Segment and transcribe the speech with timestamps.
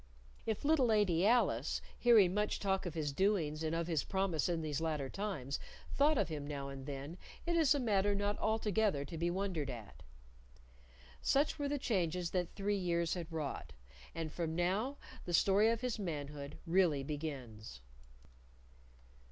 [0.47, 4.63] If little Lady Alice, hearing much talk of his doings and of his promise in
[4.63, 5.59] these latter times,
[5.93, 9.69] thought of him now and then it is a matter not altogether to be wondered
[9.69, 10.01] at.
[11.21, 13.73] Such were the changes that three years had wrought.
[14.15, 17.79] And from now the story of his manhood really begins.